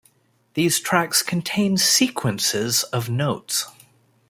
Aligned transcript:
These 0.55 0.79
tracks 0.79 1.21
contain 1.21 1.77
sequences 1.77 2.81
of 2.85 3.07
notes. 3.07 3.67